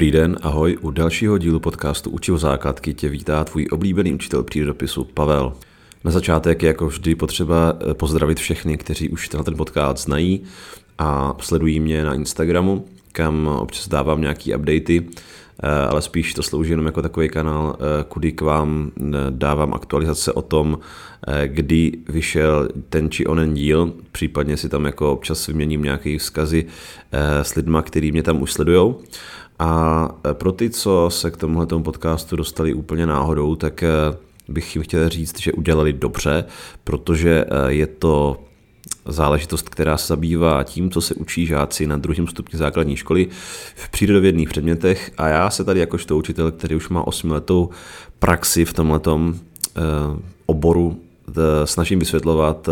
[0.00, 0.76] Dobrý den, ahoj.
[0.80, 5.52] U dalšího dílu podcastu Učivo základky tě vítá tvůj oblíbený učitel přírodopisu Pavel.
[6.04, 10.42] Na začátek je jako vždy potřeba eh, pozdravit všechny, kteří už tenhle ten podcast znají
[10.98, 15.06] a sledují mě na Instagramu, kam občas dávám nějaký updaty,
[15.62, 18.90] eh, ale spíš to slouží jenom jako takový kanál, eh, kudy k vám
[19.30, 20.78] dávám aktualizace o tom,
[21.46, 26.66] kdy vyšel ten či onen díl, případně si tam jako občas vyměním nějaké vzkazy
[27.42, 29.00] s lidma, který mě tam už sledujou.
[29.60, 33.84] A pro ty, co se k tomuhle podcastu dostali úplně náhodou, tak
[34.48, 36.44] bych jim chtěl říct, že udělali dobře,
[36.84, 38.40] protože je to
[39.06, 43.28] záležitost, která se zabývá tím, co se učí žáci na druhém stupni základní školy
[43.74, 45.12] v přírodovědných předmětech.
[45.18, 47.70] A já se tady jakožto učitel, který už má 8 letou
[48.18, 49.34] praxi v tomhletom
[49.76, 49.80] eh,
[50.46, 51.00] oboru,
[51.64, 52.68] snažím vysvětlovat,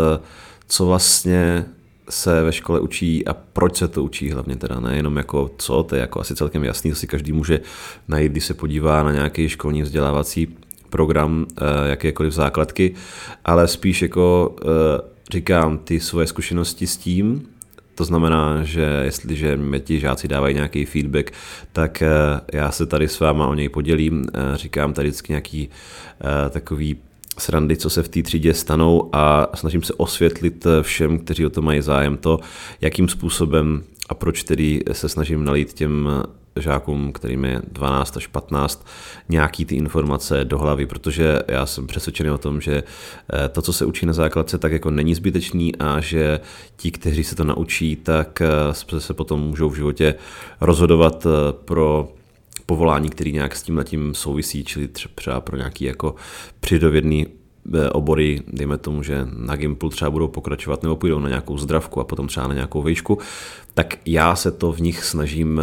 [0.67, 1.65] co vlastně
[2.09, 5.95] se ve škole učí a proč se to učí hlavně teda, nejenom jako co, to
[5.95, 7.59] je jako asi celkem jasný, to si každý může
[8.07, 10.57] najít, když se podívá na nějaký školní vzdělávací
[10.89, 12.93] program eh, jakékoliv základky,
[13.45, 14.55] ale spíš jako
[15.31, 17.45] říkám ty svoje zkušenosti s tím,
[17.99, 21.31] to znamená, že jestliže mě ti žáci dávají nějaký feedback,
[21.73, 22.07] tak eh,
[22.53, 24.25] já se tady s váma o něj podělím.
[24.33, 25.69] Eh, říkám tady vždycky nějaký
[26.21, 26.97] eh, takový
[27.39, 31.61] srandy, co se v té třídě stanou a snažím se osvětlit všem, kteří o to
[31.61, 32.39] mají zájem, to,
[32.81, 36.09] jakým způsobem a proč tedy se snažím nalít těm
[36.55, 38.87] žákům, kterým je 12 až 15,
[39.29, 42.83] nějaký ty informace do hlavy, protože já jsem přesvědčený o tom, že
[43.33, 46.39] eh, to, co se učí na základce, tak jako není zbytečný a že
[46.75, 50.15] ti, kteří se to naučí, tak eh, se potom můžou v životě
[50.61, 52.09] rozhodovat eh, pro
[52.69, 56.15] povolání, který nějak s tím letím souvisí, čili třeba pro nějaký jako
[56.59, 57.27] přidovědný
[57.91, 62.03] obory, dejme tomu, že na Gimplu třeba budou pokračovat nebo půjdou na nějakou zdravku a
[62.03, 63.17] potom třeba na nějakou výšku,
[63.73, 65.61] tak já se to v nich snažím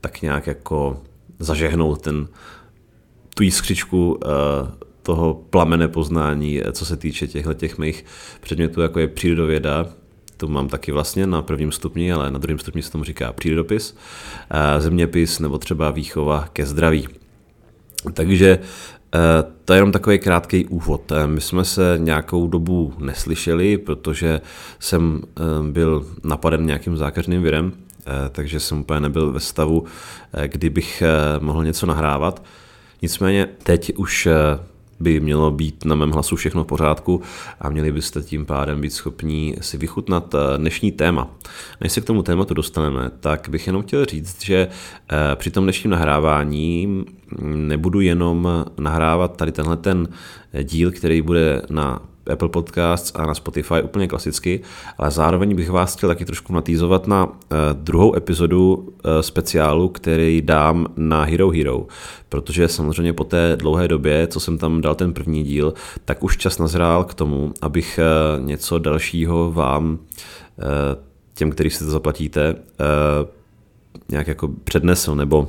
[0.00, 1.02] tak nějak jako
[1.38, 2.28] zažehnout ten,
[3.34, 4.20] tu jiskřičku uh,
[5.02, 8.04] toho plamene poznání, eh, co se týče těchto těch mých
[8.40, 9.86] předmětů, jako je přírodověda,
[10.46, 13.92] to mám taky vlastně na prvním stupni, ale na druhém stupni se tomu říká přírodopis,
[13.94, 17.08] uh, zeměpis nebo třeba výchova ke zdraví.
[18.12, 18.58] Takže
[19.64, 21.12] to je jenom takový krátký úvod.
[21.26, 24.40] My jsme se nějakou dobu neslyšeli, protože
[24.78, 25.22] jsem
[25.70, 27.72] byl napaden nějakým zákeřným virem,
[28.06, 29.84] Eh, takže jsem úplně nebyl ve stavu,
[30.32, 31.08] eh, kdy bych eh,
[31.40, 32.42] mohl něco nahrávat.
[33.02, 34.28] Nicméně teď už
[35.04, 37.22] by mělo být na mém hlasu všechno v pořádku
[37.60, 41.30] a měli byste tím pádem být schopní si vychutnat dnešní téma.
[41.80, 44.68] Než se k tomu tématu dostaneme, tak bych jenom chtěl říct, že
[45.34, 47.04] při tom dnešním nahrávání
[47.42, 50.08] nebudu jenom nahrávat tady tenhle ten
[50.62, 54.60] díl, který bude na Apple Podcasts a na Spotify úplně klasicky,
[54.98, 57.32] ale zároveň bych vás chtěl taky trošku natýzovat na uh,
[57.72, 58.90] druhou epizodu uh,
[59.20, 61.86] speciálu, který dám na Hero Hero,
[62.28, 65.74] protože samozřejmě po té dlouhé době, co jsem tam dal ten první díl,
[66.04, 68.00] tak už čas nazrál k tomu, abych
[68.38, 69.98] uh, něco dalšího vám,
[71.34, 72.54] těm, kteří si to zaplatíte,
[74.08, 75.48] nějak jako přednesl nebo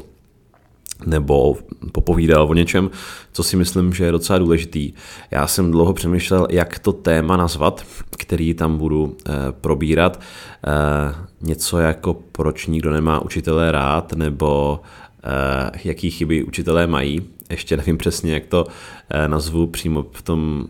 [1.06, 1.58] nebo
[1.92, 2.90] popovídal o něčem,
[3.32, 4.94] co si myslím, že je docela důležitý.
[5.32, 7.86] Já jsem dlouho přemýšlel, jak to téma nazvat,
[8.18, 10.20] který tam budu e, probírat.
[10.20, 14.80] E, něco jako proč nikdo nemá učitelé rád, nebo
[15.24, 17.22] e, jaký chyby učitelé mají.
[17.50, 18.68] Ještě nevím přesně, jak to
[19.28, 20.68] nazvu přímo v tom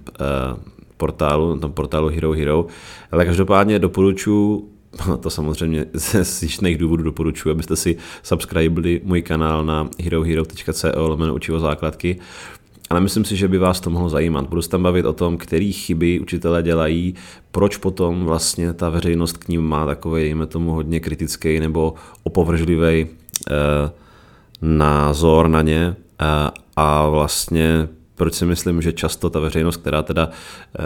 [0.98, 2.66] portálu, na tom portálu Hero Hero,
[3.12, 4.75] ale každopádně doporučuji
[5.20, 11.60] to samozřejmě ze zjištných důvodů doporučuji, abyste si subscribili můj kanál na herohero.co lomeno učivo
[11.60, 12.20] základky.
[12.90, 14.50] Ale myslím si, že by vás to mohlo zajímat.
[14.50, 17.16] Budu se tam bavit o tom, který chyby učitelé dělají,
[17.52, 23.08] proč potom vlastně ta veřejnost k ním má takový, dejme tomu, hodně kritický nebo opovržlivý
[23.08, 23.92] eh,
[24.62, 26.26] názor na ně eh,
[26.76, 30.82] a vlastně proč si myslím, že často ta veřejnost, která teda e,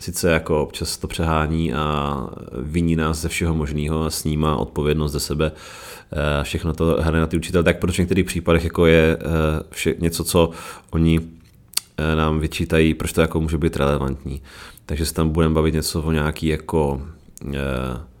[0.00, 2.16] sice jako občas to přehání a
[2.52, 5.52] viní nás ze všeho možného a snímá odpovědnost ze sebe,
[6.40, 9.18] e, všechno to hraje na ty učitel, tak proč v některých případech jako je e,
[9.70, 10.50] vše, něco, co
[10.90, 11.20] oni
[11.96, 14.42] e, nám vyčítají, proč to jako může být relevantní.
[14.86, 17.02] Takže se tam budeme bavit něco o nějaký jako
[17.54, 18.14] e,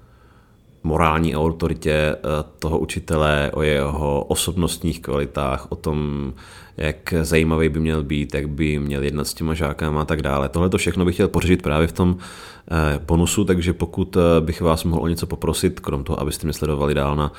[0.84, 2.18] morální autoritě eh,
[2.58, 6.32] toho učitele, o jeho osobnostních kvalitách, o tom,
[6.76, 10.48] jak zajímavý by měl být, jak by měl jednat s těma žákama a tak dále.
[10.48, 12.16] Tohle to všechno bych chtěl pořešit právě v tom
[12.70, 16.52] eh, bonusu, takže pokud eh, bych vás mohl o něco poprosit, krom toho, abyste mě
[16.52, 17.32] sledovali dál na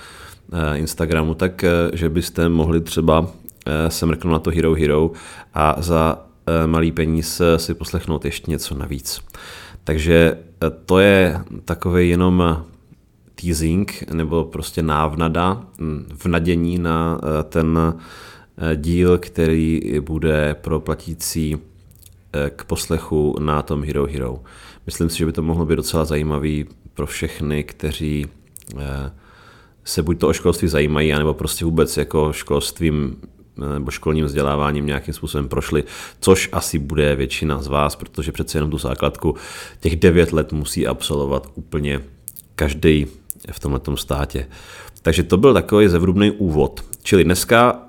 [0.76, 3.28] Instagramu, tak že byste mohli třeba
[3.88, 5.12] se mrknout na to Hero Hero
[5.54, 6.26] a za
[6.66, 9.22] malý peníz si poslechnout ještě něco navíc.
[9.84, 10.38] Takže
[10.86, 12.64] to je takový jenom
[13.42, 17.80] teasing nebo prostě návnada, hm, v nadění na ten
[18.76, 21.58] díl, který bude pro platící
[22.56, 24.40] k poslechu na tom Hero Hero.
[24.86, 28.28] Myslím si, že by to mohlo být docela zajímavý pro všechny, kteří
[29.84, 33.16] se buď to o školství zajímají, anebo prostě vůbec jako školstvím
[33.74, 35.84] nebo školním vzděláváním nějakým způsobem prošli,
[36.20, 39.36] což asi bude většina z vás, protože přece jenom tu základku
[39.80, 42.02] těch devět let musí absolvovat úplně
[42.56, 43.08] každý
[43.52, 44.48] v tomto státě.
[45.02, 46.84] Takže to byl takový zevrubný úvod.
[47.04, 47.85] Čili dneska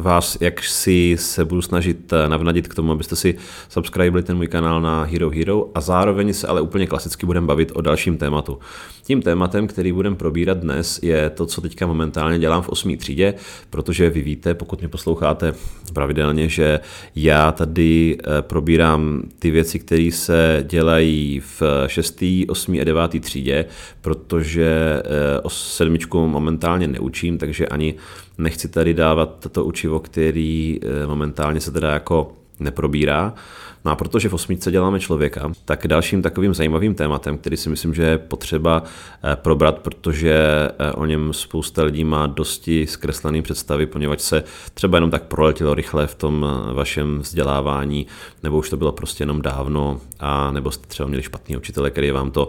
[0.00, 3.34] vás, jak si se budu snažit eh, navnadit k tomu, abyste si
[3.68, 7.72] subscribili ten můj kanál na Hero Hero a zároveň se ale úplně klasicky budeme bavit
[7.74, 8.58] o dalším tématu.
[9.02, 12.96] Tím tématem, který budeme probírat dnes, je to, co teďka momentálně dělám v 8.
[12.96, 13.34] třídě,
[13.70, 15.52] protože vy víte, pokud mě posloucháte
[15.94, 16.80] pravidelně, že
[17.14, 22.78] já tady eh, probírám ty věci, které se dělají v 6., 8.
[22.80, 23.20] a 9.
[23.20, 23.64] třídě,
[24.00, 27.94] protože eh, o sedmičku momentálně neučím, takže ani
[28.40, 33.34] nechci tady dávat toto učivo, který eh, momentálně se teda jako neprobírá.
[33.84, 37.94] No a protože v osmičce děláme člověka, tak dalším takovým zajímavým tématem, který si myslím,
[37.94, 40.34] že je potřeba eh, probrat, protože
[40.78, 44.44] eh, o něm spousta lidí má dosti zkreslený představy, poněvadž se
[44.74, 48.06] třeba jenom tak proletilo rychle v tom vašem vzdělávání,
[48.42, 52.10] nebo už to bylo prostě jenom dávno, a nebo jste třeba měli špatný učitele, který
[52.10, 52.48] vám to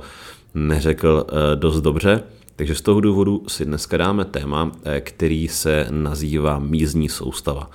[0.53, 2.23] neřekl dost dobře.
[2.55, 7.69] Takže z toho důvodu si dneska dáme téma, eh, který se nazývá mízní soustava.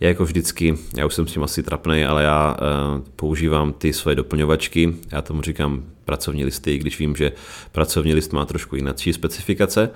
[0.00, 3.92] Já jako vždycky, já už jsem s tím asi trapný, ale já uh, používám ty
[3.92, 7.32] svoje doplňovačky, já tomu říkám pracovní listy, když vím, že
[7.72, 9.90] pracovní list má trošku jináčí specifikace,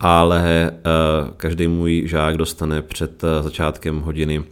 [0.00, 4.44] ale uh, každý můj žák dostane před začátkem hodiny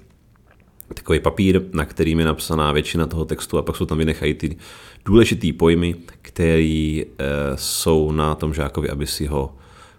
[0.94, 4.56] takový papír, na kterým je napsaná většina toho textu a pak jsou tam vynechají ty
[5.04, 7.06] důležitý pojmy, které e,
[7.54, 9.54] jsou na tom žákovi, aby si, ho,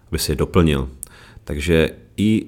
[0.08, 0.88] aby si je doplnil.
[1.44, 2.46] Takže i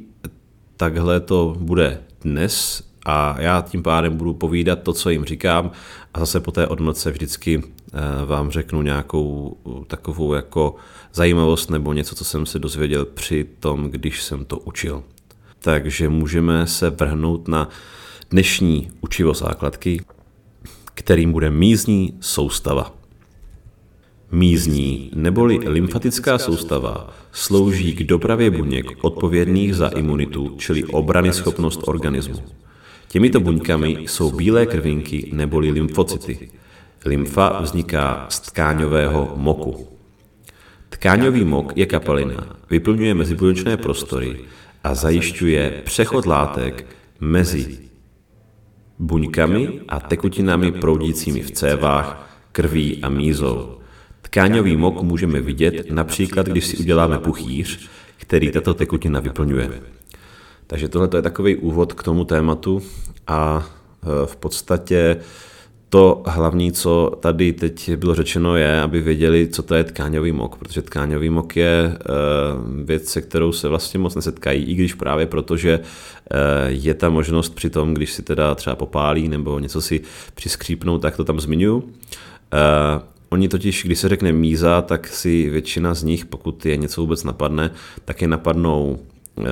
[0.77, 5.71] takhle to bude dnes a já tím pádem budu povídat to, co jim říkám
[6.15, 9.56] a zase po té odmlce vždycky e, vám řeknu nějakou
[9.87, 10.77] takovou jako
[11.12, 15.03] zajímavost nebo něco, co jsem se dozvěděl při tom, když jsem to učil.
[15.59, 17.69] Takže můžeme se vrhnout na
[18.31, 20.01] dnešní učivo základky,
[20.94, 22.94] kterým bude mízní soustava.
[24.32, 32.43] Mízní neboli lymfatická soustava slouží k dopravě buněk odpovědných za imunitu, čili obrany schopnost organismu.
[33.08, 36.50] Těmito buňkami jsou bílé krvinky neboli lymfocyty.
[37.05, 39.88] Lymfa vzniká z tkáňového moku.
[40.88, 44.41] Tkáňový mok je kapalina, vyplňuje mezibuněčné prostory
[44.85, 46.87] a zajišťuje přechod látek
[47.20, 47.79] mezi
[48.99, 53.79] buňkami a tekutinami proudícími v cévách, krví a mízou.
[54.23, 59.70] Tkáňový mok můžeme vidět například, když si uděláme puchýř, který tato tekutina vyplňuje.
[60.67, 62.82] Takže tohle je takový úvod k tomu tématu
[63.26, 65.17] a e, v podstatě
[65.94, 70.56] to hlavní, co tady teď bylo řečeno, je, aby věděli, co to je tkáňový mok,
[70.56, 72.05] protože tkáňový mok je eh,
[72.85, 76.37] věc, se kterou se vlastně moc nesetkají, i když právě protože eh,
[76.69, 80.00] je ta možnost při tom, když si teda třeba popálí nebo něco si
[80.35, 81.85] přiskřípnou, tak to tam zmiňuju.
[82.53, 87.01] Eh, oni totiž, když se řekne míza, tak si většina z nich, pokud je něco
[87.01, 87.70] vůbec napadne,
[88.05, 88.98] tak je napadnou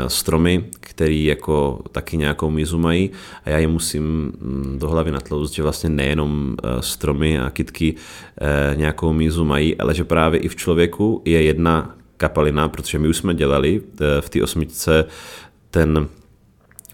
[0.09, 3.11] stromy, který jako taky nějakou mízu mají
[3.45, 7.95] a já je musím mm, do hlavy natloust, že vlastně nejenom eh, stromy a kytky
[8.41, 13.09] eh, nějakou mízu mají, ale že právě i v člověku je jedna kapalina, protože my
[13.09, 13.83] už jsme dělali
[14.21, 15.05] v té osmičce
[15.71, 16.09] ten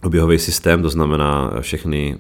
[0.03, 2.19] oběhový systém, to znamená všechny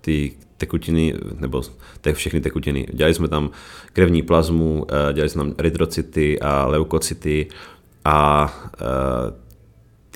[0.00, 1.62] ty tekutiny, nebo
[2.00, 2.86] těch všechny tekutiny.
[2.92, 3.50] Dělali jsme tam
[3.92, 7.46] krevní plazmu, dělali jsme tam erytrocity a leukocyty
[8.04, 8.54] a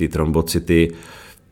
[0.01, 0.93] ty trombocyty,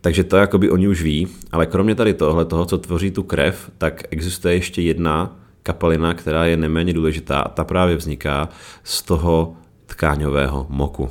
[0.00, 3.70] takže to jakoby oni už ví, ale kromě tady tohle, toho, co tvoří tu krev,
[3.78, 8.48] tak existuje ještě jedna kapalina, která je neméně důležitá a ta právě vzniká
[8.84, 11.10] z toho tkáňového moku.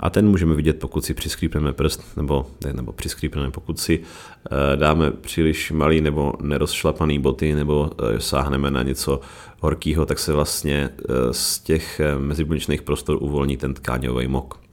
[0.00, 4.76] A ten můžeme vidět, pokud si přiskřípneme prst, nebo, ne, nebo přiskřípneme, pokud si e,
[4.76, 9.20] dáme příliš malý nebo nerozšlapaný boty, nebo e, sáhneme na něco
[9.60, 10.90] horkého, tak se vlastně e,
[11.34, 14.67] z těch mezibuněčných prostor uvolní ten tkáňový mok.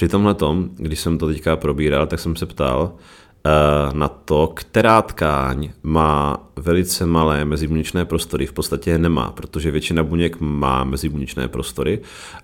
[0.00, 4.52] Při tomhle tom, když jsem to teďka probíral, tak jsem se ptal uh, na to,
[4.54, 8.46] která tkáň má velice malé mezibuněčné prostory.
[8.46, 12.00] V podstatě je nemá, protože většina buněk má mezibuněčné prostory,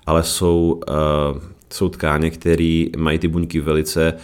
[0.07, 4.15] ale jsou uh, jsou tkáně, které mají ty buňky velice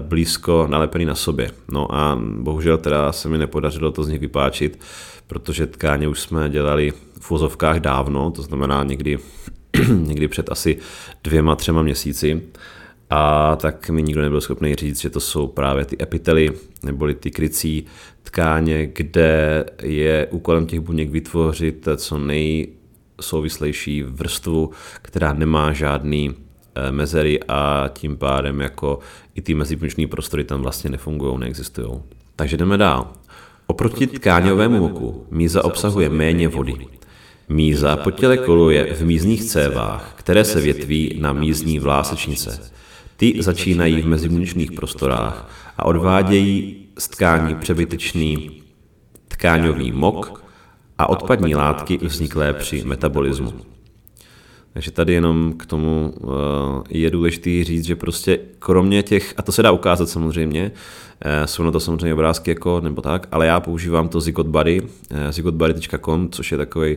[0.00, 1.50] blízko nalepený na sobě.
[1.68, 4.80] No a bohužel teda se mi nepodařilo to z nich vypáčit,
[5.26, 9.18] protože tkáně už jsme dělali v vozovkách dávno, to znamená někdy,
[9.88, 10.78] někdy před asi
[11.24, 12.42] dvěma, třema měsíci.
[13.10, 16.50] A tak mi nikdo nebyl schopný říct, že to jsou právě ty epitely,
[16.82, 17.86] neboli ty krycí
[18.22, 24.70] tkáně, kde je úkolem těch buněk vytvořit co nejsouvislejší vrstvu,
[25.02, 26.34] která nemá žádný
[26.74, 28.98] eh, mezery a tím pádem jako
[29.34, 31.88] i ty mezibuněčné prostory tam vlastně nefungují, neexistují.
[32.36, 33.12] Takže jdeme dál.
[33.66, 36.74] Oproti tkáňovému moku míza obsahuje méně vody.
[37.48, 42.70] Míza po těle koluje v mízních cévách, které se větví na mízní vlásečnice.
[43.16, 48.62] Ty začínají v mezibuněčných prostorách a odvádějí z tkání přebytečný
[49.28, 50.44] tkáňový mok
[50.98, 53.73] a odpadní látky vzniklé při metabolismu.
[54.74, 56.32] Takže tady jenom k tomu uh,
[56.90, 61.62] je důležité říct, že prostě kromě těch, a to se dá ukázat samozřejmě, uh, jsou
[61.62, 64.88] na to samozřejmě obrázky jako nebo tak, ale já používám to Zygot Buddy, uh,
[65.30, 66.96] zygotbuddy.com, což je takový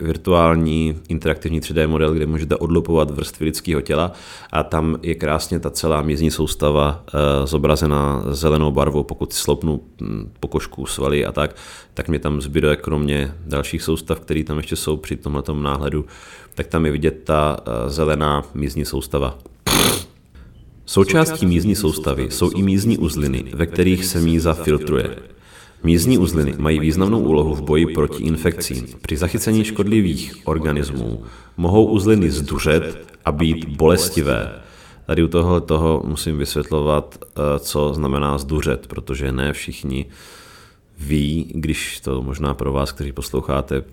[0.00, 4.12] virtuální interaktivní 3D model, kde můžete odlupovat vrstvy lidského těla
[4.52, 7.04] a tam je krásně ta celá mízní soustava
[7.44, 11.56] zobrazena zelenou barvou, pokud sloupnu hm, pokožku, svaly a tak,
[11.94, 16.04] tak mě tam zbyde kromě dalších soustav, které tam ještě jsou při tomhle náhledu,
[16.56, 19.38] tak tam je vidět ta eh, zelená mízní soustava.
[20.86, 25.16] Součástí mízní soustavy jsou i mízní uzliny, ve kterých se míza filtruje.
[25.82, 28.86] Mízní uzliny mají významnou úlohu v boji proti infekcím.
[29.02, 31.22] Při zachycení škodlivých organismů
[31.56, 34.62] mohou uzliny zduřet a být bolestivé.
[35.06, 40.06] Tady u tohle toho musím vysvětlovat, eh, co znamená zduřet, protože ne všichni
[40.98, 43.84] ví, když to možná pro vás, kteří posloucháte,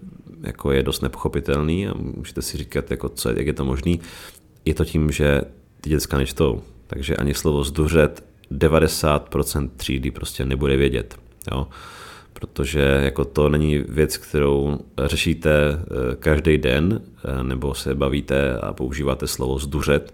[0.43, 3.99] jako je dost nepochopitelný a můžete si říkat, jako co, jak je to možný.
[4.65, 5.41] Je to tím, že
[5.81, 11.15] ty děcka nečtou, takže ani slovo zduřet 90% třídy prostě nebude vědět.
[11.51, 11.67] Jo?
[12.33, 18.73] Protože jako to není věc, kterou řešíte eh, každý den, eh, nebo se bavíte a
[18.73, 20.13] používáte slovo zduřet,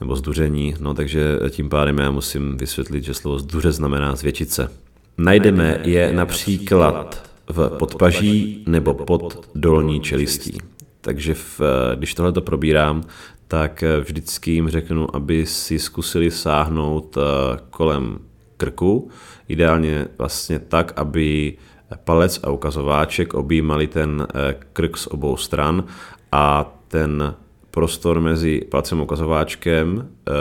[0.00, 4.70] nebo zduření, no takže tím pádem já musím vysvětlit, že slovo zduřet znamená zvětšit se.
[5.18, 10.58] Najdeme je například v podpaží nebo pod dolní čelistí.
[11.00, 11.60] Takže v,
[11.94, 13.02] když tohle to probírám,
[13.48, 18.18] tak vždycky jim řeknu, aby si zkusili sáhnout eh, kolem
[18.56, 19.10] krku,
[19.48, 21.56] ideálně vlastně tak, aby
[22.04, 25.84] palec a ukazováček objímali ten eh, krk z obou stran
[26.32, 27.34] a ten
[27.70, 30.32] prostor mezi palcem a ukazováčkem, eh,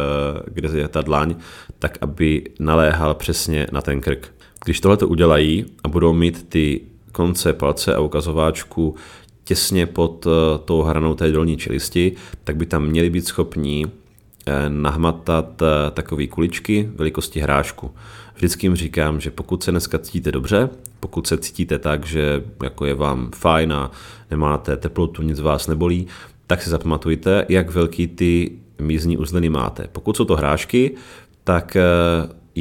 [0.48, 1.36] kde je ta dlaň,
[1.80, 4.34] tak aby naléhal přesně na ten krk.
[4.66, 8.96] Když tohle to udělají a budou mít ty konce palce a ukazováčku
[9.48, 10.30] těsně pod eh,
[10.66, 12.12] tou hranou té dolní čelisti,
[12.44, 17.92] tak by tam měli být schopní eh, nahmatat eh, takové kuličky velikosti hrášku.
[18.36, 22.86] Vždycky jim říkám, že pokud se dneska cítíte dobře, pokud se cítíte tak, že jako
[22.86, 23.92] je vám fajn a
[24.32, 26.08] nemáte teplotu, nic vás nebolí,
[26.48, 29.88] tak si zapamatujte, jak velký ty mízní uzliny máte.
[29.92, 30.96] Pokud jsou to hrášky,
[31.44, 31.78] tak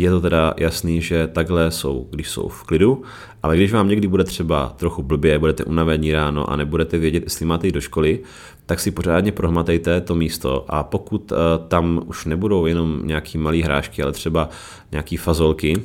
[0.01, 3.03] je to teda jasný, že takhle jsou, když jsou v klidu,
[3.43, 7.47] ale když vám někdy bude třeba trochu blbě, budete unavení ráno a nebudete vědět, jestli
[7.47, 8.21] máte jít do školy,
[8.67, 10.65] tak si pořádně prohmatejte to místo.
[10.69, 11.39] A pokud uh,
[11.69, 14.49] tam už nebudou jenom nějaký malý hrášky, ale třeba
[14.93, 15.83] nějaký fazolky,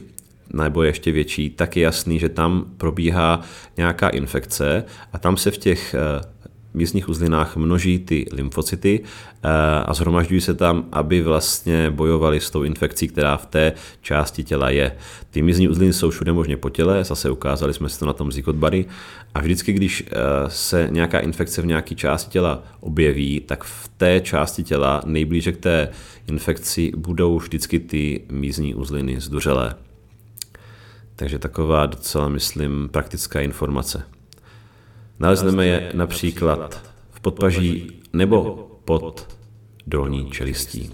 [0.54, 3.42] nebo ještě větší, tak je jasný, že tam probíhá
[3.78, 6.32] nějaká infekce a tam se v těch uh,
[6.74, 9.50] místních uzlinách množí ty lymfocyty eh,
[9.86, 14.70] a zhromažďují se tam, aby vlastně bojovali s tou infekcí, která v té části těla
[14.70, 14.96] je.
[15.30, 18.32] Ty místní uzliny jsou všude možně po těle, zase ukázali jsme si to na tom
[18.32, 18.86] zikotbary
[19.36, 20.16] a vždycky, když eh,
[20.48, 25.58] se nějaká infekce v nějaké části těla objeví, tak v té části těla nejblíže k
[25.58, 25.90] té
[26.28, 29.76] infekci budou vždycky ty mízní uzliny zduřelé.
[31.16, 34.04] Takže taková docela, myslím, praktická informace.
[35.22, 39.38] Nalezneme je například v podpaží nebo pod
[39.88, 40.92] dolní čelistí.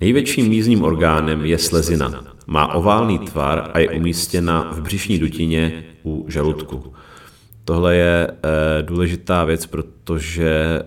[0.00, 2.24] Největším mízním orgánem je slezina.
[2.46, 6.92] Má oválný tvar a je umístěna v břišní dutině u žaludku.
[7.64, 10.82] Tohle je e, důležitá věc, protože e,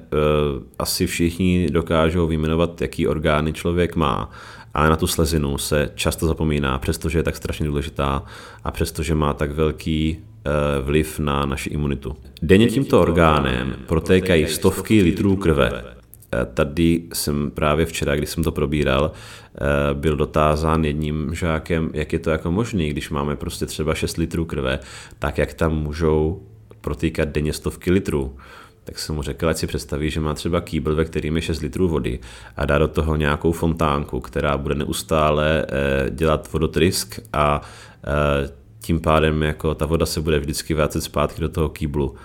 [0.79, 4.31] asi všichni dokážou vyjmenovat, jaký orgány člověk má,
[4.73, 8.23] ale na tu slezinu se často zapomíná, přestože je tak strašně důležitá
[8.63, 12.15] a přestože má tak velký Eh, vliv na naši imunitu.
[12.41, 15.71] Denně tímto orgánem protékají stovky litrů krve.
[15.73, 19.59] Eh, tady jsem právě včera, když jsem to probíral, eh,
[19.93, 24.45] byl dotázán jedním žákem, jak je to jako možné, když máme prostě třeba 6 litrů
[24.45, 24.79] krve,
[25.19, 26.41] tak jak tam můžou
[26.81, 28.35] protýkat denně stovky litrů.
[28.83, 31.61] Tak jsem mu řekl, ať si představí, že má třeba kýbl, ve kterým je 6
[31.61, 32.19] litrů vody
[32.57, 37.61] a dá do toho nějakou fontánku, která bude neustále eh, dělat vodotrysk a
[38.03, 38.49] eh,
[38.81, 42.15] tím pádem jako ta voda se bude vždycky vracet zpátky do toho kýblu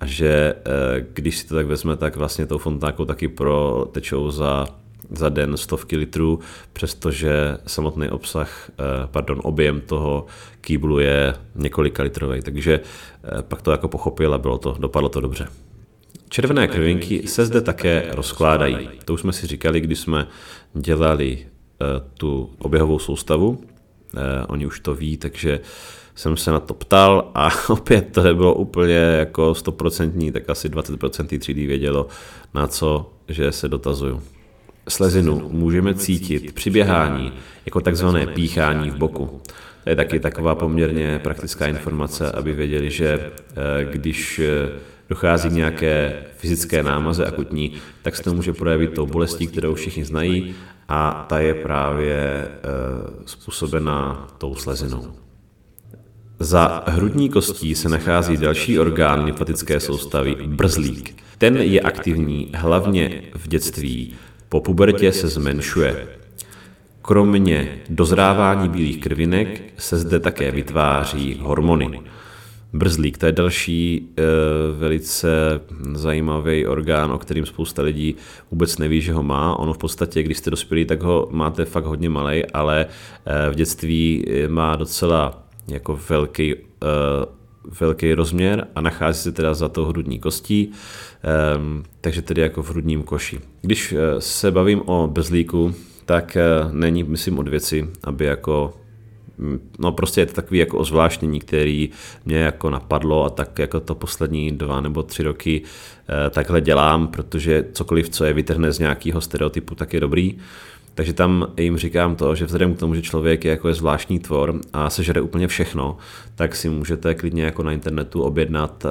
[0.00, 0.54] a že
[1.12, 4.66] když si to tak vezme, tak vlastně tou fontánkou taky protečou za
[5.10, 6.40] za den stovky litrů,
[6.72, 8.70] přestože samotný obsah,
[9.06, 10.26] pardon, objem toho
[10.60, 12.42] kýblu je několika litrový.
[12.42, 12.80] Takže
[13.40, 15.48] pak to jako pochopil a bylo to, dopadlo to dobře.
[16.36, 18.88] Červené krvinky se zde také rozkládají.
[19.04, 20.26] To už jsme si říkali, když jsme
[20.74, 23.60] dělali eh, tu oběhovou soustavu.
[24.16, 25.60] Eh, oni už to ví, takže
[26.14, 31.38] jsem se na to ptal a opět to nebylo úplně jako 100%, tak asi 20%
[31.38, 32.06] třídy vědělo,
[32.54, 34.22] na co, že se dotazuju.
[34.88, 37.32] Slezinu můžeme cítit při běhání
[37.66, 39.40] jako takzvané píchání v boku.
[39.84, 44.40] To je taky taková poměrně praktická informace, aby věděli, že eh, když
[45.08, 47.72] dochází nějaké fyzické námaze akutní,
[48.02, 50.54] tak se to může projevit tou bolestí, kterou všichni znají
[50.88, 52.48] a ta je právě e,
[53.26, 55.12] způsobená tou slezinou.
[56.38, 61.22] Za hrudní kostí se nachází další orgán lymfatické soustavy, brzlík.
[61.38, 64.14] Ten je aktivní hlavně v dětství,
[64.48, 66.06] po pubertě se zmenšuje.
[67.02, 72.00] Kromě dozrávání bílých krvinek se zde také vytváří hormony.
[72.76, 74.22] Brzlík, to je další e,
[74.78, 75.60] velice
[75.92, 78.16] zajímavý orgán, o kterým spousta lidí
[78.50, 79.56] vůbec neví, že ho má.
[79.56, 83.54] Ono v podstatě, když jste dospělí, tak ho máte fakt hodně malý, ale e, v
[83.54, 86.54] dětství eh, má docela jako velký,
[87.80, 90.70] velký rozměr a nachází se teda za tou hrudní kostí, e,
[92.00, 93.40] takže tedy jako v hrudním koši.
[93.62, 96.36] Když se bavím o brzlíku, tak
[96.72, 98.74] není, myslím, od věci, aby jako
[99.78, 101.90] no prostě je to takový jako ozvláštnění, který
[102.24, 105.62] mě jako napadlo a tak jako to poslední dva nebo tři roky
[106.08, 110.38] eh, takhle dělám, protože cokoliv, co je vytrhne z nějakého stereotypu, tak je dobrý.
[110.94, 114.18] Takže tam jim říkám to, že vzhledem k tomu, že člověk je jako je zvláštní
[114.18, 115.96] tvor a sežere úplně všechno,
[116.34, 118.90] tak si můžete klidně jako na internetu objednat uh,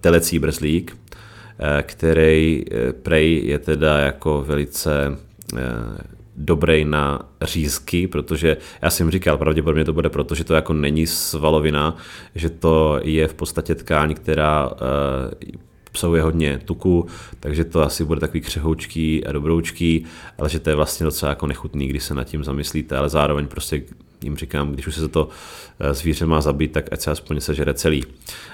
[0.00, 5.18] telecí brzlík, uh, který uh, prej je teda jako velice
[5.52, 5.58] uh,
[6.36, 11.06] dobrý na řízky, protože já jsem říkal, pravděpodobně to bude proto, že to jako není
[11.06, 11.96] svalovina,
[12.34, 14.70] že to je v podstatě tkáň, která
[15.90, 17.06] obsahuje hodně tuku,
[17.40, 20.04] takže to asi bude takový křehoučký a dobroučký,
[20.38, 23.46] ale že to je vlastně docela jako nechutný, když se nad tím zamyslíte, ale zároveň
[23.46, 23.82] prostě
[24.24, 25.28] jim říkám, když už se to
[25.80, 28.04] eh, zvíře má zabít, tak ať se aspoň sežere celý.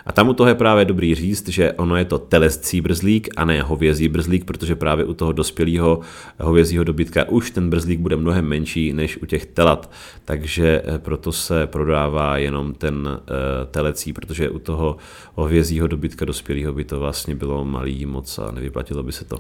[0.07, 3.45] A tam u toho je právě dobrý říct, že ono je to telescí brzlík a
[3.45, 6.01] ne hovězí brzlík, protože právě u toho dospělého
[6.41, 9.91] hovězího dobytka už ten brzlík bude mnohem menší než u těch telat.
[10.25, 13.23] Takže eh, proto se prodává jenom ten eh,
[13.67, 14.97] telecí, protože u toho
[15.35, 19.39] hovězího dobytka dospělého by to vlastně bylo malý moc a nevyplatilo by se to.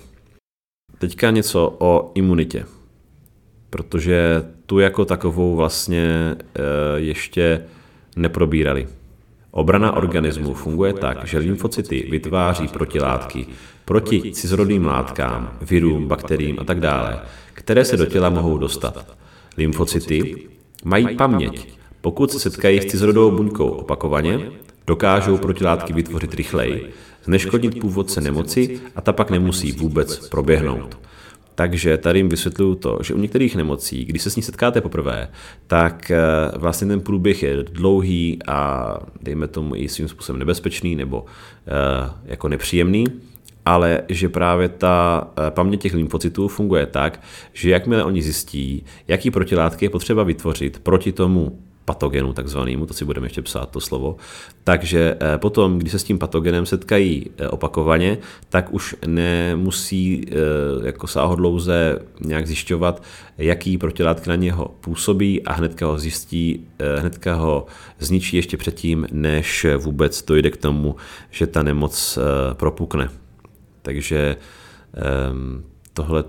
[0.98, 2.64] Teďka něco o imunitě
[3.70, 6.60] protože tu jako takovou vlastně eh,
[6.96, 7.64] ještě
[8.16, 8.86] neprobírali.
[9.50, 13.46] Obrana organismu funguje tak, že lymfocyty vytváří protilátky
[13.84, 17.20] proti cizorodým látkám, virům, bakteriím a tak dále,
[17.54, 19.16] které se do těla mohou dostat.
[19.56, 20.48] Lymfocyty
[20.84, 21.74] mají paměť.
[22.00, 24.40] Pokud se setkají s cizorodou buňkou opakovaně,
[24.86, 26.90] dokážou protilátky vytvořit rychleji,
[27.24, 30.98] zneškodnit původce nemoci a ta pak nemusí vůbec proběhnout.
[31.60, 35.28] Takže tady jim vysvětluju to, že u některých nemocí, když se s ní setkáte poprvé,
[35.66, 36.18] tak eh,
[36.56, 41.24] vlastně ten průběh je dlouhý a dejme tomu i svým způsobem nebezpečný nebo
[41.66, 43.06] eh, jako nepříjemný,
[43.64, 47.20] ale že právě ta eh, paměť těch lymfocytů funguje tak,
[47.52, 51.58] že jakmile oni zjistí, jaký protilátky je potřeba vytvořit proti tomu
[51.90, 54.16] patogenu takzvanému, to si budeme ještě psát to slovo.
[54.64, 60.86] Takže eh, potom, když se s tím patogenem setkají eh, opakovaně, tak už nemusí eh,
[60.86, 63.02] jako sáhodlouze nějak zjišťovat,
[63.38, 66.66] jaký protilátky na něho působí a hnedka ho zjistí,
[66.98, 67.66] hnedka ho
[67.98, 70.96] zničí ještě předtím, než vůbec dojde k tomu,
[71.30, 72.18] že ta nemoc
[72.52, 73.08] propukne.
[73.82, 74.36] Takže
[74.94, 76.24] ehm, tohle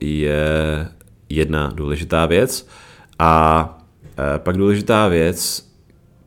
[0.00, 0.88] je
[1.28, 2.68] jedna důležitá věc.
[3.18, 3.79] A
[4.38, 5.70] pak důležitá věc,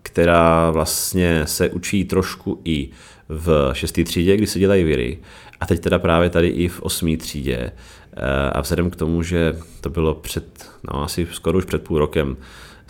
[0.03, 2.89] která vlastně se učí trošku i
[3.29, 5.19] v šesté třídě, kdy se dělají viry,
[5.59, 7.71] a teď teda právě tady i v osmé třídě.
[8.17, 11.99] Eh, a vzhledem k tomu, že to bylo před, no asi skoro už před půl
[11.99, 12.37] rokem,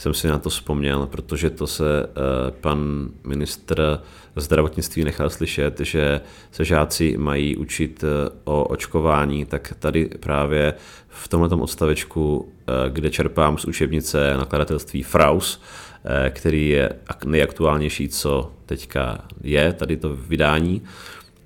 [0.04, 4.00] jsem si na to vzpomněl, protože to se eh, pan ministr
[4.36, 8.04] zdravotnictví nechal slyšet, že se žáci mají učit
[8.44, 10.74] o očkování, tak tady právě
[11.08, 15.62] v tomto odstavečku, eh, kde čerpám z učebnice nakladatelství Fraus,
[16.06, 16.90] eh, který je
[17.26, 20.82] nejaktuálnější, co teďka je, tady to vydání,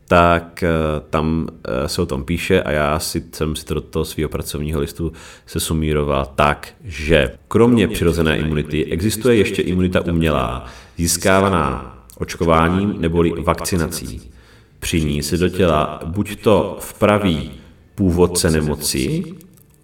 [0.08, 0.70] tak eh,
[1.10, 4.30] tam eh, se o tom píše a já si, jsem si to do toho svého
[4.30, 5.12] pracovního listu
[5.46, 10.66] se sumíroval tak, že kromě přirozené imunity existuje ještě imunita umělá,
[10.98, 14.32] získávaná očkováním neboli vakcinací.
[14.80, 17.52] Při ní se do těla buď to vpraví
[17.96, 19.24] původce nemoci,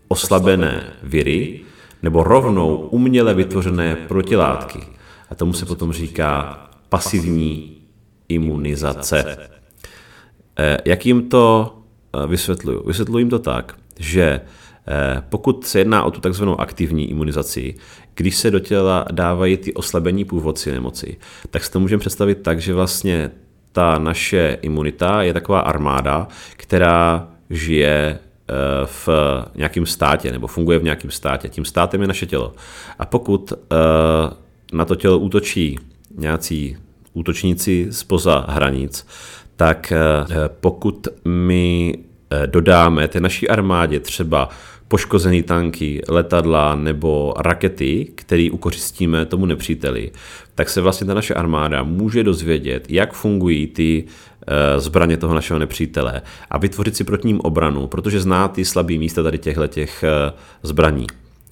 [0.07, 1.59] oslabené viry,
[2.03, 4.79] nebo rovnou uměle vytvořené protilátky.
[5.29, 6.59] A tomu se potom říká
[6.89, 7.77] pasivní
[8.29, 9.49] imunizace.
[10.57, 11.73] Eh, jak jim to
[12.23, 12.87] eh, vysvětluju?
[12.87, 14.41] Vysvětluji jim to tak, že
[14.87, 17.75] eh, pokud se jedná o tu takzvanou aktivní imunizaci,
[18.15, 21.17] když se do těla dávají ty oslabení původci nemoci,
[21.49, 23.31] tak si to můžeme představit tak, že vlastně
[23.71, 28.19] ta naše imunita je taková armáda, která žije
[28.85, 29.09] v
[29.55, 31.49] nějakém státě nebo funguje v nějakém státě.
[31.49, 32.53] Tím státem je naše tělo.
[32.99, 33.53] A pokud
[34.73, 35.79] na to tělo útočí
[36.17, 36.77] nějací
[37.13, 39.07] útočníci spoza hranic,
[39.55, 41.97] tak eh, pokud my
[42.29, 44.49] eh, dodáme té naší armádě třeba
[44.87, 50.11] poškozený tanky, letadla nebo rakety, který ukořistíme tomu nepříteli,
[50.55, 54.03] tak se vlastně ta naše armáda může dozvědět, jak fungují ty
[54.47, 58.97] eh, zbraně toho našeho nepřítele a vytvořit si proti ním obranu, protože zná ty slabé
[58.97, 60.03] místa tady těchto těch
[60.63, 61.07] zbraní.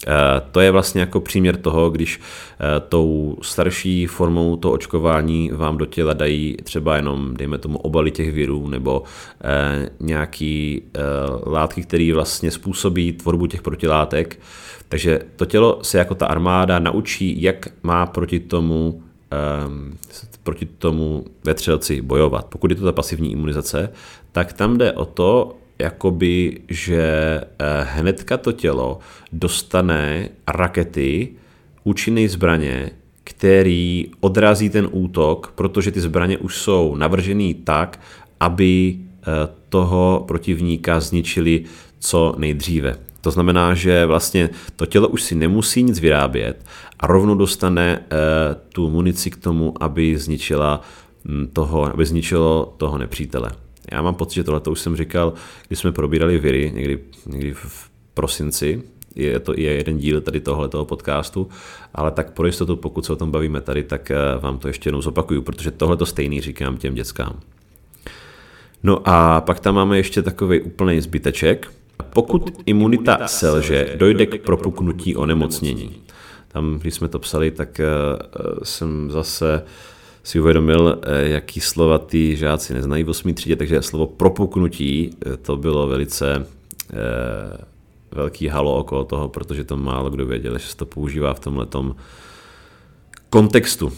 [0.08, 5.78] Eh, to je vlastně jako příměr toho, když eh, tou starší formou to očkování vám
[5.78, 9.04] do těla dají třeba jenom, dejme tomu, obaly těch virů nebo
[9.44, 10.82] eh, nějaký
[11.46, 14.40] látky, které vlastně způsobí tvorbu těch protilátek.
[14.90, 19.04] Takže to tělo se jako ta armáda naučí, jak má proti tomu
[20.44, 22.46] proti tomu vetřelci bojovat.
[22.46, 23.90] Pokud je to ta pasivní imunizace,
[24.32, 27.04] tak tam jde o to, jakoby, že
[27.41, 29.00] eh, hnedka to tělo
[29.34, 31.30] dostane rakety,
[31.84, 32.91] účinné zbraně,
[33.24, 38.00] který odrazí ten útok, protože ty zbraně už jsou navržený tak,
[38.39, 39.26] aby eh,
[39.70, 41.63] toho protivníka zničili
[42.00, 42.96] co nejdříve.
[43.22, 46.65] To znamená, že vlastně to tělo už si nemusí nic vyrábět
[47.00, 50.82] a rovnou dostane eh, tu munici k tomu, aby zničila
[51.26, 53.52] hm, toho, aby zničilo toho nepřítele.
[53.92, 55.34] Já mám pocit, že tohle už jsem říkal,
[55.68, 58.84] když jsme probírali viry někdy, někdy v prosinci,
[59.16, 61.50] je to je jeden díl tady tohoto podcastu,
[61.96, 64.88] ale tak pro jistotu, pokud se o tom bavíme tady, tak eh, vám to ještě
[64.88, 67.40] jednou zopakuju, protože tohle to stejný říkám těm dětskám.
[68.84, 71.72] No a pak tam máme ještě takový úplný zbyteček.
[72.14, 76.02] Pokud imunita selže, dojde k propuknutí onemocnění.
[76.48, 77.86] Tam, když jsme to psali, tak eh,
[78.64, 79.64] jsem zase
[80.24, 83.34] si uvědomil, eh, jaký slova ty žáci neznají v 8.
[83.34, 86.48] třídě, takže slovo propuknutí, eh, to bylo velice
[86.94, 87.66] eh,
[88.12, 91.68] velký halo okolo toho, protože to málo kdo věděl, že se to používá v tomhle
[93.30, 93.94] kontextu.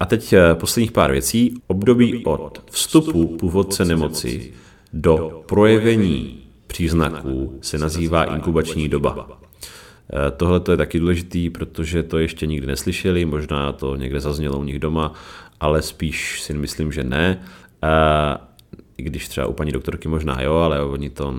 [0.00, 1.54] A teď posledních pár věcí.
[1.66, 4.52] Období od vstupu původce nemoci
[4.92, 9.28] do projevení příznaků se nazývá inkubační doba.
[10.12, 14.58] Eh, tohle to je taky důležitý, protože to ještě nikdy neslyšeli, možná to někde zaznělo
[14.58, 15.12] u nich doma,
[15.60, 17.44] ale spíš si myslím, že ne.
[17.82, 18.36] Eh,
[18.96, 21.34] I když třeba u paní doktorky možná jo, ale oni to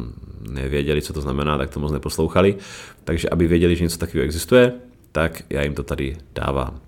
[0.49, 2.55] nevěděli, co to znamená, tak to moc neposlouchali.
[3.03, 4.73] Takže aby věděli, že něco takového existuje,
[5.11, 6.79] tak já jim to tady dávám.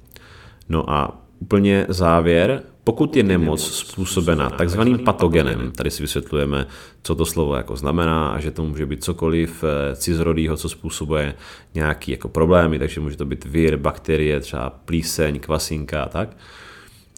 [0.69, 6.67] No a úplně závěr, pokud je nemoc způsobena takzvaným patogenem, tady si vysvětlujeme,
[7.04, 11.34] co to slovo jako znamená a že to může být cokoliv eh, cizorodýho, co způsobuje
[11.76, 16.38] nějaký jako problémy, takže může to být vír, bakterie, třeba plíseň, kvasinka a tak.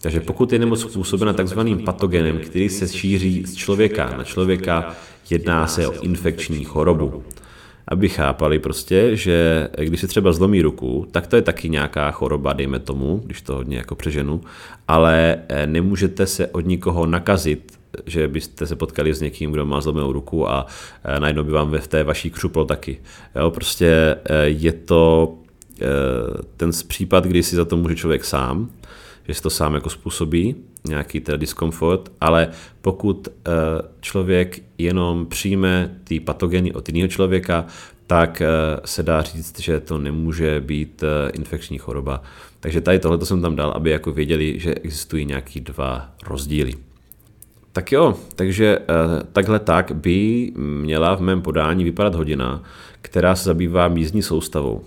[0.01, 4.95] Takže pokud je nemoc způsobena takzvaným patogenem, který se šíří z člověka na člověka,
[5.29, 7.23] jedná se o infekční chorobu
[7.89, 12.53] aby chápali prostě, že když si třeba zlomí ruku, tak to je taky nějaká choroba,
[12.53, 14.41] dejme tomu, když to hodně jako přeženu,
[14.87, 19.81] ale eh, nemůžete se od nikoho nakazit, že byste se potkali s někým, kdo má
[19.81, 20.65] zlomenou ruku a
[21.03, 22.99] eh, najednou by vám ve té vaší křuplo taky.
[23.35, 25.35] Jo, prostě eh, je to
[26.57, 28.69] ten případ, kdy si za to může člověk sám,
[29.27, 30.55] že si to sám jako způsobí,
[30.87, 32.47] nějaký teda diskomfort, ale
[32.81, 33.51] pokud eh,
[34.01, 37.65] člověk jenom přijme ty patogeny od jiného člověka,
[38.07, 38.47] tak eh,
[38.85, 42.21] se dá říct, že to nemůže být eh, infekční choroba.
[42.59, 46.73] Takže tady tohle jsem tam dal, aby jako věděli, že existují nějaký dva rozdíly.
[47.71, 48.79] Tak jo, takže
[49.33, 52.63] takhle tak by měla v mém podání vypadat hodina,
[53.01, 54.83] která se zabývá mízní soustavou.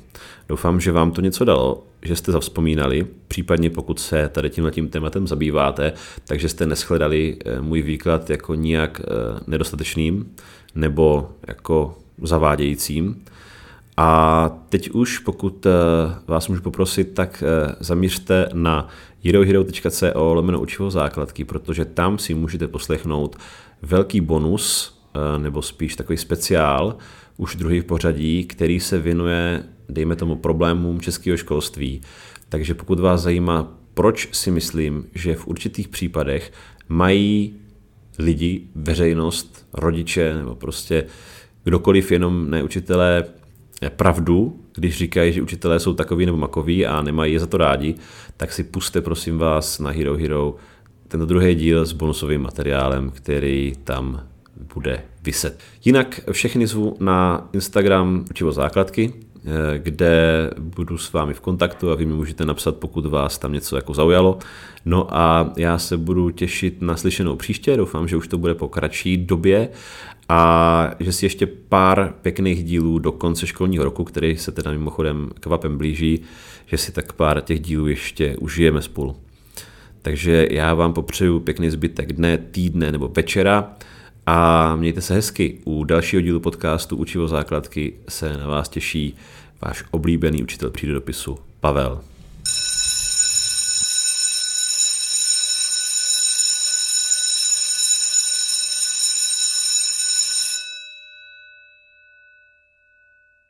[0.48, 5.26] Doufám, že vám to něco dalo, že jste zavzpomínali, případně pokud se tady tímhletím tématem
[5.26, 5.92] zabýváte,
[6.24, 10.30] takže jste neschledali eh, můj výklad jako nijak eh, nedostatečným
[10.74, 13.24] nebo jako zavádějícím.
[13.96, 15.70] A teď už, pokud eh,
[16.26, 17.44] vás můžu poprosit, tak
[17.80, 18.88] zamířte na
[19.24, 23.36] herohero.co lomeno učivo základky, protože tam si můžete poslechnout
[23.82, 24.98] velký bonus,
[25.38, 26.96] nebo spíš takový speciál,
[27.36, 32.00] už druhý v pořadí, který se věnuje, dejme tomu, problémům českého školství.
[32.48, 36.52] Takže pokud vás zajímá, proč si myslím, že v určitých případech
[36.88, 37.54] mají
[38.18, 41.04] lidi, veřejnost, rodiče nebo prostě
[41.64, 43.24] kdokoliv, jenom ne učitelé,
[43.88, 47.94] pravdu, když říkají, že učitelé jsou takový nebo makoví a nemají je za to rádi,
[48.36, 50.56] tak si puste prosím vás na Hero Hero
[51.08, 54.26] tento druhý díl s bonusovým materiálem, který tam
[54.74, 55.58] bude vyset.
[55.84, 59.12] Jinak všechny zvu na Instagram Učivo základky,
[59.76, 63.76] kde budu s vámi v kontaktu a vy mi můžete napsat, pokud vás tam něco
[63.76, 64.38] jako zaujalo.
[64.84, 68.68] No a já se budu těšit na slyšenou příště, doufám, že už to bude po
[68.68, 69.68] kratší době
[70.28, 75.30] a že si ještě pár pěkných dílů do konce školního roku, který se teda mimochodem
[75.40, 76.22] kvapem blíží,
[76.66, 79.16] že si tak pár těch dílů ještě užijeme spolu.
[80.02, 83.76] Takže já vám popřeju pěkný zbytek dne, týdne nebo večera
[84.26, 85.58] a mějte se hezky.
[85.64, 89.16] U dalšího dílu podcastu Učivo základky se na vás těší
[89.62, 92.00] váš oblíbený učitel přírodopisu Pavel.